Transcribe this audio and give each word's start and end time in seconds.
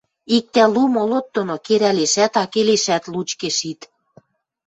иктӓ 0.37 0.63
лу 0.73 0.83
молот 0.95 1.25
доно 1.35 1.55
керӓлешӓт, 1.65 2.33
акелешӓт 2.43 3.03
лучке 3.13 3.49
шит. 3.57 3.81